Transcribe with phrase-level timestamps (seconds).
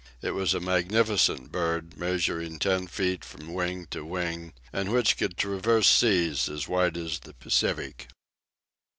[0.19, 5.37] It was a magnificent bird, measuring ten feet from wing to wing, and which could
[5.37, 8.07] traverse seas as wide as the Pacific.